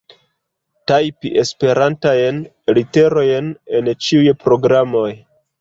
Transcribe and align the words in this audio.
Tajpi 0.91 1.31
Esperantajn 1.41 2.41
literojn 2.79 3.55
en 3.81 3.93
ĉiuj 4.07 4.37
programoj. 4.47 5.09